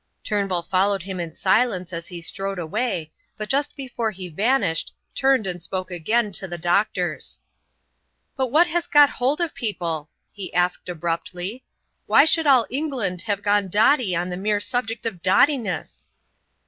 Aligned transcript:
Turnbull 0.23 0.63
followed 0.63 1.03
him 1.03 1.19
in 1.19 1.35
silence 1.35 1.93
as 1.93 2.07
he 2.07 2.23
strode 2.23 2.57
away, 2.57 3.11
but 3.37 3.49
just 3.49 3.75
before 3.75 4.09
he 4.09 4.29
vanished, 4.29 4.95
turned 5.13 5.45
and 5.45 5.61
spoke 5.61 5.91
again 5.91 6.31
to 6.31 6.47
the 6.47 6.57
doctors. 6.57 7.37
"But 8.35 8.47
what 8.47 8.65
has 8.65 8.87
got 8.87 9.11
hold 9.11 9.39
of 9.39 9.53
people?" 9.53 10.09
he 10.31 10.51
asked, 10.55 10.89
abruptly. 10.89 11.63
"Why 12.07 12.25
should 12.25 12.47
all 12.47 12.65
England 12.71 13.21
have 13.27 13.43
gone 13.43 13.67
dotty 13.67 14.15
on 14.15 14.31
the 14.31 14.37
mere 14.37 14.59
subject 14.59 15.05
of 15.05 15.21
dottiness?" 15.21 16.09